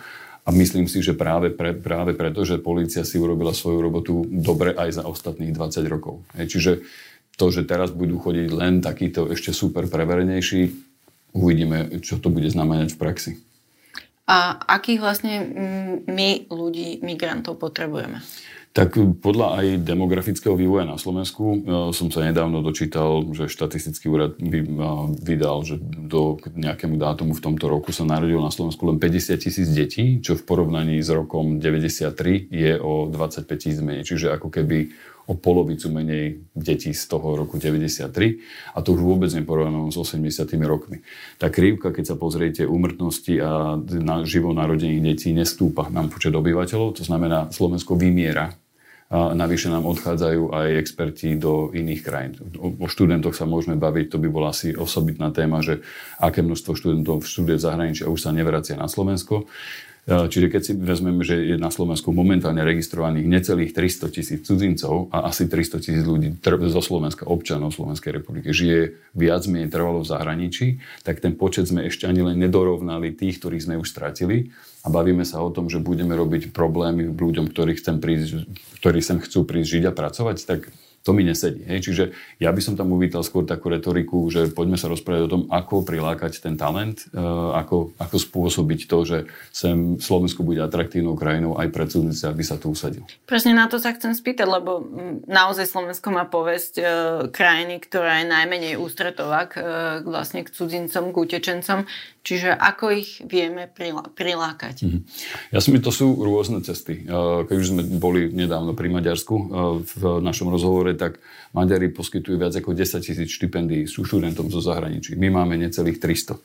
[0.48, 4.72] A myslím si, že práve, pre, práve preto, že polícia si urobila svoju robotu dobre
[4.72, 6.24] aj za ostatných 20 rokov.
[6.40, 6.88] Čiže
[7.38, 10.74] to, že teraz budú chodiť len takíto ešte super preverenejší,
[11.38, 13.32] uvidíme, čo to bude znamenať v praxi.
[14.28, 15.34] A akých vlastne
[16.04, 18.20] my ľudí, migrantov potrebujeme?
[18.76, 21.58] Tak podľa aj demografického vývoja na Slovensku e,
[21.98, 24.68] som sa nedávno dočítal, že štatistický úrad by e,
[25.18, 29.66] vydal, že do nejakému dátumu v tomto roku sa narodilo na Slovensku len 50 tisíc
[29.74, 34.06] detí, čo v porovnaní s rokom 93 je o 25 tisíc menej.
[34.06, 34.94] Čiže ako keby
[35.28, 38.08] o polovicu menej detí z toho roku 93
[38.74, 41.04] a to už vôbec neporovnávam s 80 rokmi.
[41.36, 46.96] Tá krivka, keď sa pozriete úmrtnosti a na živo narodených detí nestúpa nám počet obyvateľov,
[46.96, 48.56] to znamená Slovensko vymiera
[49.08, 52.34] a navyše nám odchádzajú aj experti do iných krajín.
[52.60, 55.80] O študentoch sa môžeme baviť, to by bola asi osobitná téma, že
[56.20, 59.48] aké množstvo študentov študuje v zahraničí a už sa nevracia na Slovensko.
[60.08, 65.28] Čiže keď si vezmeme, že je na Slovensku momentálne registrovaných necelých 300 tisíc cudzincov a
[65.28, 66.32] asi 300 tisíc ľudí
[66.72, 71.84] zo Slovenska, občanov Slovenskej republiky, žije viac menej trvalo v zahraničí, tak ten počet sme
[71.92, 74.56] ešte ani len nedorovnali tých, ktorých sme už stratili.
[74.82, 78.48] A bavíme sa o tom, že budeme robiť problémy ľuďom, ktorí, chcem prísť,
[78.80, 80.72] ktorí sem chcú prísť žiť a pracovať, tak
[81.08, 81.64] to mi nesedí.
[81.64, 81.88] Hej?
[81.88, 82.04] Čiže
[82.44, 85.88] ja by som tam uvítal skôr takú retoriku, že poďme sa rozprávať o tom, ako
[85.88, 87.24] prilákať ten talent, e,
[87.56, 89.18] ako, ako spôsobiť to, že
[89.56, 93.08] sem Slovensko bude atraktívnou krajinou aj pre cudzinice, aby sa tu usadil.
[93.24, 94.84] Presne na to sa chcem spýtať, lebo
[95.32, 96.84] naozaj Slovensko má povesť e,
[97.32, 99.64] krajiny, ktorá je najmenej ústretová k, e,
[100.04, 101.88] vlastne k cudzincom, k utečencom.
[102.28, 103.72] Čiže ako ich vieme
[104.12, 104.84] prilákať?
[104.84, 105.02] Mm-hmm.
[105.56, 107.08] Ja si to sú rôzne cesty.
[107.08, 109.36] Keď už sme boli nedávno pri Maďarsku
[109.80, 111.22] v našom rozhovore, tak
[111.56, 115.16] Maďari poskytujú viac ako 10 tisíc štipendií sú študentom zo zahraničí.
[115.16, 116.36] My máme necelých 300.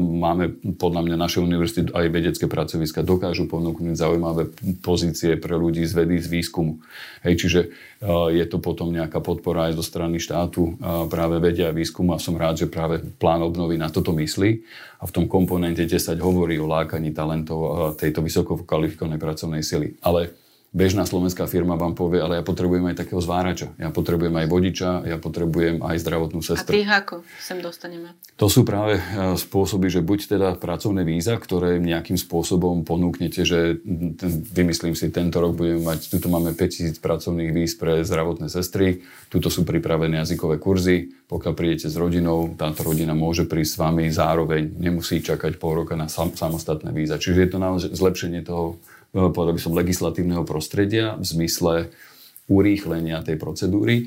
[0.00, 4.50] Máme podľa mňa naše univerzity aj vedecké pracoviska dokážu ponúknuť zaujímavé
[4.82, 6.82] pozície pre ľudí z vedy, z výskumu.
[7.22, 7.60] Hej, čiže
[8.32, 10.80] je to potom nejaká podpora aj zo strany štátu
[11.12, 14.50] práve vedia a výskumu a som rád, že práve plán obnovy na toto myslí
[15.00, 20.00] a v tom komponente 10 hovorí o lákaní talentov tejto vysoko kvalifikovanej pracovnej sily.
[20.00, 20.32] Ale
[20.70, 24.90] bežná slovenská firma vám povie, ale ja potrebujem aj takého zvárača, ja potrebujem aj vodiča,
[25.02, 26.70] ja potrebujem aj zdravotnú sestru.
[26.70, 28.14] A tých ako sem dostaneme?
[28.38, 33.82] To sú práve e, spôsoby, že buď teda pracovné víza, ktoré nejakým spôsobom ponúknete, že
[34.54, 39.50] vymyslím si, tento rok budeme mať, tuto máme 5000 pracovných víz pre zdravotné sestry, tuto
[39.50, 44.70] sú pripravené jazykové kurzy, pokiaľ prídete s rodinou, táto rodina môže prísť s vami zároveň,
[44.78, 47.18] nemusí čakať pol roka na sam, samostatné víza.
[47.18, 48.78] Čiže je to naozaj zlepšenie toho
[49.10, 51.74] povedal by som, legislatívneho prostredia v zmysle
[52.50, 54.06] urýchlenia tej procedúry.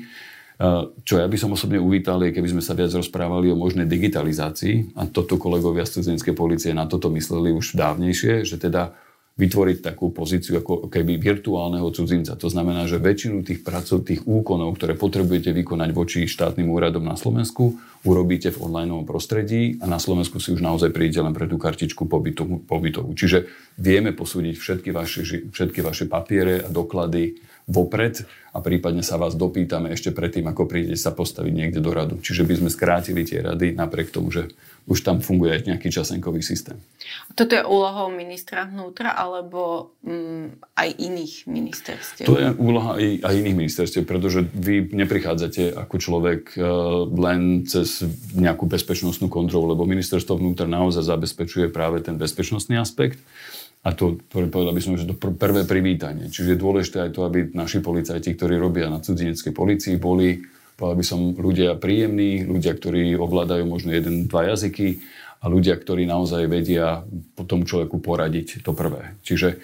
[1.04, 4.96] čo ja by som osobne uvítal, je, keby sme sa viac rozprávali o možnej digitalizácii.
[4.96, 8.96] A toto kolegovia z cudzinskej policie na toto mysleli už dávnejšie, že teda
[9.34, 12.38] vytvoriť takú pozíciu ako keby virtuálneho cudzinca.
[12.38, 17.18] To znamená, že väčšinu tých pracov, tých úkonov, ktoré potrebujete vykonať voči štátnym úradom na
[17.18, 17.74] Slovensku,
[18.06, 22.06] urobíte v online prostredí a na Slovensku si už naozaj prídete len pre tú kartičku
[22.06, 22.62] pobytovú.
[22.62, 23.10] pobytovú.
[23.18, 28.22] Čiže vieme posúdiť všetky vaše, všetky vaše papiere a doklady vopred
[28.54, 32.20] a prípadne sa vás dopýtame ešte predtým, ako prídete sa postaviť niekde do radu.
[32.20, 34.52] Čiže by sme skrátili tie rady napriek tomu, že
[34.84, 36.76] už tam funguje nejaký časenkový systém.
[37.32, 42.26] Toto je úlohou ministra vnútra alebo mm, aj iných ministerstiev?
[42.28, 48.04] To je úloha aj, aj iných ministerstiev, pretože vy neprichádzate ako človek uh, len cez
[48.36, 53.16] nejakú bezpečnostnú kontrolu, lebo ministerstvo vnútra naozaj zabezpečuje práve ten bezpečnostný aspekt
[53.84, 56.32] a to, povedal by som, že to prvé privítanie.
[56.32, 60.40] Čiže je dôležité aj to, aby naši policajti, ktorí robia na cudzineckej policii, boli,
[60.74, 65.02] povedal by som, ľudia príjemní, ľudia, ktorí ovládajú možno jeden, dva jazyky
[65.40, 67.04] a ľudia, ktorí naozaj vedia
[67.38, 69.14] po tom človeku poradiť to prvé.
[69.22, 69.60] Čiže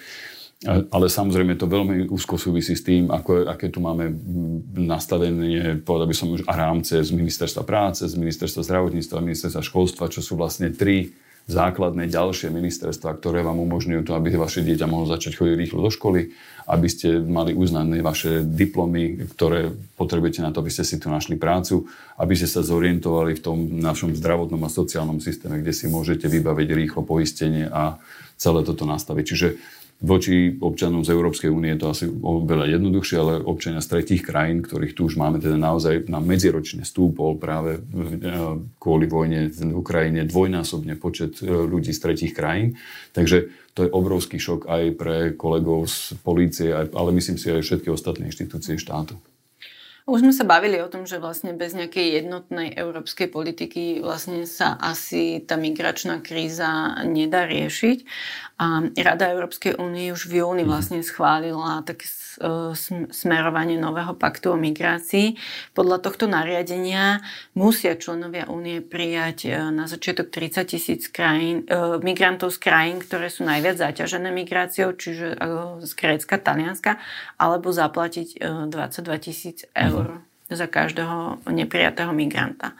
[0.69, 4.13] ale samozrejme to veľmi úzko súvisí s tým, ako, aké tu máme
[4.77, 10.13] nastavenie, povedal by som už, a rámce z ministerstva práce, z ministerstva zdravotníctva, ministerstva školstva,
[10.13, 11.17] čo sú vlastne tri
[11.49, 15.91] základné ďalšie ministerstva, ktoré vám umožňujú to, aby vaše dieťa mohlo začať chodiť rýchlo do
[15.91, 16.33] školy,
[16.69, 21.35] aby ste mali uznané vaše diplomy, ktoré potrebujete na to, aby ste si tu našli
[21.35, 21.89] prácu,
[22.21, 26.67] aby ste sa zorientovali v tom našom zdravotnom a sociálnom systéme, kde si môžete vybaviť
[26.71, 27.97] rýchlo poistenie a
[28.37, 29.25] celé toto nastaviť.
[29.25, 29.47] Čiže
[30.01, 34.65] Voči občanom z Európskej únie je to asi oveľa jednoduchšie, ale občania z tretích krajín,
[34.65, 37.81] ktorých tu už máme teda naozaj na medziročne stúpol práve e,
[38.81, 42.81] kvôli vojne v Ukrajine dvojnásobne počet e, ľudí z tretích krajín.
[43.13, 47.93] Takže to je obrovský šok aj pre kolegov z polície, ale myslím si aj všetky
[47.93, 49.21] ostatné inštitúcie štátu.
[50.09, 54.73] Už sme sa bavili o tom, že vlastne bez nejakej jednotnej európskej politiky vlastne sa
[54.81, 57.99] asi tá migračná kríza nedá riešiť.
[58.61, 60.69] A Rada Európskej únie už v júni mhm.
[60.69, 62.09] vlastne schválila také
[63.11, 65.39] smerovanie nového paktu o migrácii.
[65.71, 67.23] Podľa tohto nariadenia
[67.55, 73.31] musia členovia únie prijať e, na začiatok 30 tisíc krajín, e, migrantov z krajín, ktoré
[73.31, 75.37] sú najviac zaťažené migráciou, čiže
[75.81, 76.99] z Grécka, Talianska,
[77.39, 82.75] alebo zaplatiť 22 tisíc eur eur za každého neprijatého migranta.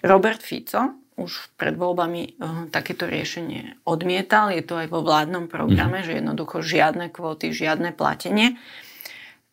[0.00, 4.50] Robert Fico už pred voľbami uh, takéto riešenie odmietal.
[4.52, 6.06] Je to aj vo vládnom programe, mm.
[6.08, 8.56] že jednoducho žiadne kvóty, žiadne platenie.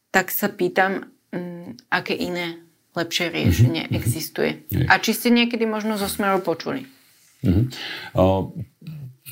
[0.09, 2.63] Tak sa pýtam, um, aké iné
[2.97, 3.99] lepšie riešenie mm-hmm.
[3.99, 4.51] existuje.
[4.67, 4.87] Mm-hmm.
[4.89, 6.89] A či ste niekedy možno zo Smeru počuli?
[7.45, 7.65] Mm-hmm.
[8.17, 8.49] Uh,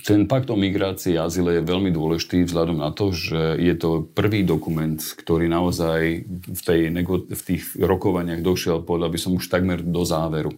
[0.07, 4.07] ten pakt o migrácii a azyle je veľmi dôležitý vzhľadom na to, že je to
[4.07, 6.95] prvý dokument, ktorý naozaj v, tej,
[7.27, 10.55] v tých rokovaniach došiel, povedal by som už takmer do záveru.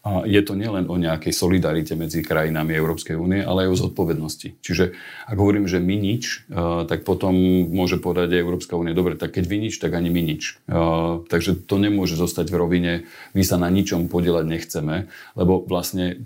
[0.00, 4.56] A je to nielen o nejakej solidarite medzi krajinami Európskej únie, ale aj o zodpovednosti.
[4.64, 4.96] Čiže
[5.28, 6.48] ak hovorím, že my nič,
[6.88, 7.36] tak potom
[7.68, 10.56] môže povedať Európska únia, dobre, tak keď vy nič, tak ani my nič.
[11.28, 12.92] Takže to nemôže zostať v rovine,
[13.36, 16.24] my sa na ničom podielať nechceme, lebo vlastne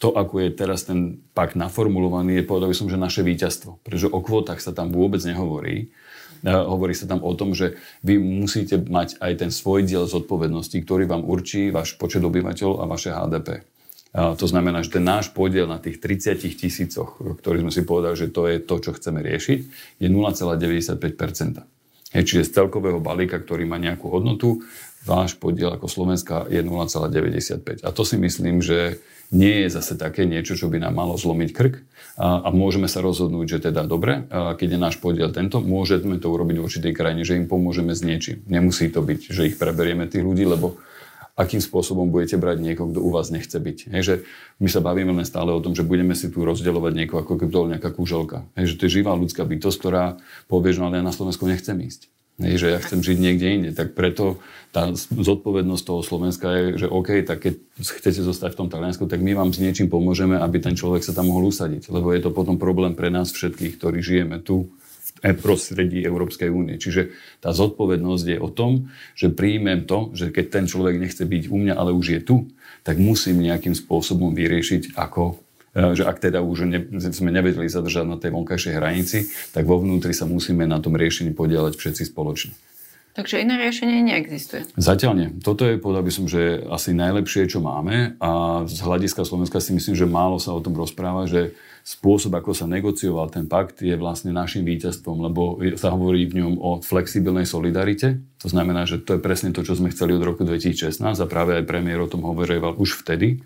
[0.00, 3.84] to, ako je teraz ten pakt naformulovaný, je povedal by som, že naše víťazstvo.
[3.84, 5.92] Pretože o kvótach sa tam vôbec nehovorí.
[6.46, 11.04] Hovorí sa tam o tom, že vy musíte mať aj ten svoj diel zodpovednosti, ktorý
[11.04, 13.64] vám určí váš počet obyvateľov a vaše HDP.
[14.10, 18.34] To znamená, že ten náš podiel na tých 30 tisícoch, ktorý sme si povedali, že
[18.34, 19.58] to je to, čo chceme riešiť,
[20.02, 21.62] je 0,95%.
[22.10, 24.66] Hej, čiže z celkového balíka, ktorý má nejakú hodnotu,
[25.06, 27.86] váš podiel ako Slovenska je 0,95.
[27.86, 28.98] A to si myslím, že
[29.30, 31.74] nie je zase také niečo, čo by nám malo zlomiť krk
[32.18, 36.28] a, a môžeme sa rozhodnúť, že teda dobre, keď je náš podiel tento, môžeme to
[36.28, 38.42] urobiť v určitej krajine, že im pomôžeme s niečím.
[38.50, 40.82] Nemusí to byť, že ich preberieme tých ľudí, lebo
[41.38, 43.78] akým spôsobom budete brať niekoho, kto u vás nechce byť.
[43.96, 44.14] Hej, že
[44.60, 47.50] my sa bavíme len stále o tom, že budeme si tu rozdeľovať niekoho ako keby
[47.54, 48.44] to nejaká kúželka.
[48.60, 50.20] Hej, že to je živá ľudská bytosť, ktorá
[50.52, 52.12] povie, že no, ale ja na Slovensku nechcem ísť.
[52.40, 53.70] Hej, že ja chcem žiť niekde inde.
[53.76, 54.40] Tak preto
[54.72, 59.20] tá zodpovednosť toho Slovenska je, že OK, tak keď chcete zostať v tom Taliansku, tak
[59.20, 61.92] my vám s niečím pomôžeme, aby ten človek sa tam mohol usadiť.
[61.92, 64.72] Lebo je to potom problém pre nás všetkých, ktorí žijeme tu
[65.20, 66.80] v prostredí Európskej únie.
[66.80, 67.12] Čiže
[67.44, 71.56] tá zodpovednosť je o tom, že príjmem to, že keď ten človek nechce byť u
[71.60, 72.36] mňa, ale už je tu,
[72.80, 78.04] tak musím nejakým spôsobom vyriešiť, ako E, že ak teda už ne, sme nevedeli zadržať
[78.06, 79.18] na tej vonkajšej hranici,
[79.54, 82.52] tak vo vnútri sa musíme na tom riešení podielať všetci spoločne.
[83.10, 84.70] Takže iné riešenie neexistuje.
[84.78, 85.28] Zatiaľ nie.
[85.42, 89.74] Toto je, povedal by som, že asi najlepšie, čo máme a z hľadiska Slovenska si
[89.74, 93.98] myslím, že málo sa o tom rozpráva, že spôsob, ako sa negocioval ten pakt, je
[93.98, 98.22] vlastne našim víťazstvom, lebo sa hovorí v ňom o flexibilnej solidarite.
[98.46, 101.58] To znamená, že to je presne to, čo sme chceli od roku 2016 a práve
[101.58, 103.42] aj premiér o tom hovoril už vtedy,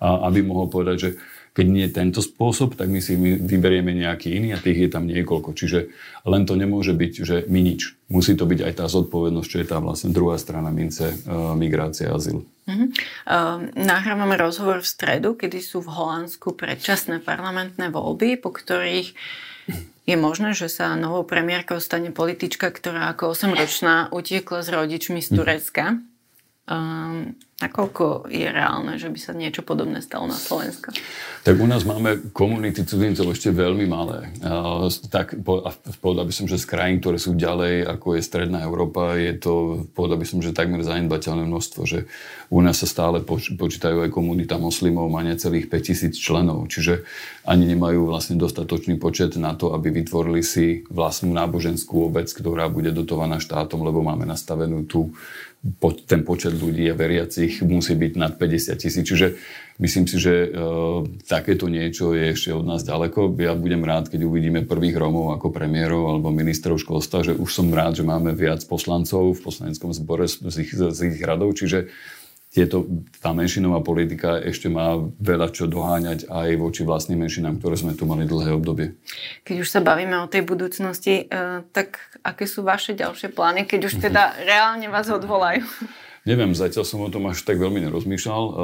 [0.00, 1.10] a aby mohol povedať, že
[1.50, 5.50] keď nie tento spôsob, tak my si vyberieme nejaký iný a tých je tam niekoľko.
[5.50, 5.90] Čiže
[6.30, 7.98] len to nemôže byť, že my nič.
[8.06, 12.10] Musí to byť aj tá zodpovednosť, čo je tá vlastne druhá strana mince uh, migrácia
[12.10, 12.46] a azyl.
[12.46, 12.86] Uh-huh.
[13.26, 19.10] Uh, nahrávame rozhovor v stredu, kedy sú v Holandsku predčasné parlamentné voľby, po ktorých
[20.06, 25.28] je možné, že sa novou premiérkou stane politička, ktorá ako 8-ročná utiekla s rodičmi z
[25.34, 25.84] Turecka.
[26.70, 30.96] Um, Nakoľko je reálne, že by sa niečo podobné stalo na Slovensku?
[31.44, 34.32] Tak u nás máme komunity cudzincov ešte veľmi malé.
[35.12, 35.36] Tak
[36.00, 39.84] povedal by som, že z krajín, ktoré sú ďalej, ako je Stredná Európa, je to,
[39.92, 42.08] povedal by som, že takmer zanedbateľné množstvo, že
[42.48, 47.04] u nás sa stále počítajú aj komunita moslimov, má necelých 5000 členov, čiže
[47.44, 52.88] ani nemajú vlastne dostatočný počet na to, aby vytvorili si vlastnú náboženskú obec, ktorá bude
[52.96, 55.12] dotovaná štátom, lebo máme nastavenú tú
[56.08, 59.04] ten počet ľudí a veriacich musí byť nad 50 tisíc.
[59.04, 59.36] Čiže
[59.76, 60.48] myslím si, že e,
[61.28, 63.36] takéto niečo je ešte od nás ďaleko.
[63.36, 67.68] Ja budem rád, keď uvidíme prvých Rómov ako premiérov alebo ministrov školstva, že už som
[67.76, 71.52] rád, že máme viac poslancov v poslaneckom zbore z ich, z ich radov.
[71.52, 71.92] Čiže
[72.50, 72.82] tieto,
[73.22, 78.10] tá menšinová politika ešte má veľa čo doháňať aj voči vlastným menšinám, ktoré sme tu
[78.10, 78.98] mali dlhé obdobie.
[79.46, 83.80] Keď už sa bavíme o tej budúcnosti, eh, tak aké sú vaše ďalšie plány, keď
[83.86, 85.62] už teda reálne vás odvolajú?
[86.28, 88.42] Neviem, zatiaľ som o tom až tak veľmi nerozmýšľal.
[88.42, 88.54] Eh,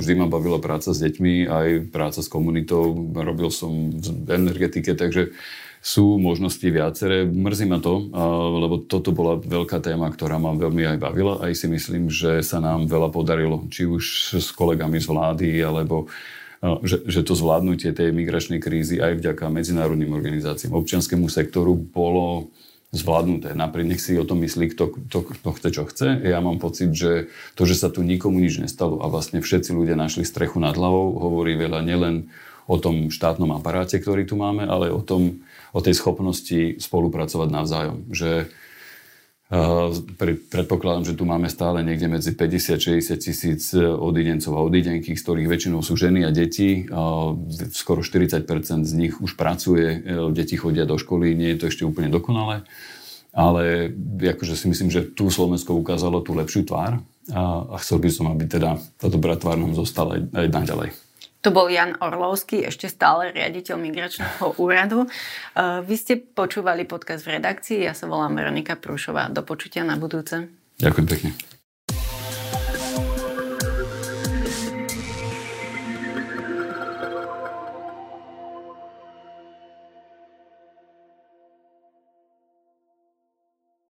[0.00, 2.96] vždy ma bavila práca s deťmi, aj práca s komunitou.
[3.12, 5.36] Robil som v energetike, takže
[5.84, 7.28] sú možnosti viaceré.
[7.28, 8.08] Mrzí ma to,
[8.56, 11.44] lebo toto bola veľká téma, ktorá ma veľmi aj bavila.
[11.44, 14.04] Aj si myslím, že sa nám veľa podarilo, či už
[14.40, 16.08] s kolegami z vlády, alebo
[16.80, 22.48] že, že to zvládnutie tej migračnej krízy aj vďaka medzinárodným organizáciám, občianskému sektoru bolo
[22.96, 23.52] zvládnuté.
[23.52, 26.08] Napriek nech si o tom myslí, kto, kto, kto chce, čo chce.
[26.24, 30.00] Ja mám pocit, že to, že sa tu nikomu nič nestalo a vlastne všetci ľudia
[30.00, 32.32] našli strechu nad hlavou, hovorí veľa nielen
[32.64, 35.44] o tom štátnom aparáte, ktorý tu máme, ale o, tom,
[35.76, 37.98] o tej schopnosti spolupracovať navzájom.
[38.08, 38.48] Že
[40.50, 45.50] Predpokladám, že tu máme stále niekde medzi 50-60 tisíc e, odidencov a odidenky, z ktorých
[45.52, 46.88] väčšinou sú ženy a deti.
[47.76, 51.84] Skoro 40% z nich už pracuje, e, deti chodia do školy, nie je to ešte
[51.84, 52.64] úplne dokonalé.
[53.36, 58.32] Ale akože si myslím, že tu Slovensko ukázalo tú lepšiu tvár a, chcel by som,
[58.32, 61.03] aby teda tá dobrá tvár nám zostala aj naďalej.
[61.44, 65.04] To bol Jan Orlovský, ešte stále riaditeľ migračného úradu.
[65.04, 65.08] E,
[65.84, 69.28] vy ste počúvali podcast v redakcii, ja sa volám Veronika Prúšová.
[69.28, 70.48] Do počutia na budúce.
[70.80, 71.53] Ďakujem pekne.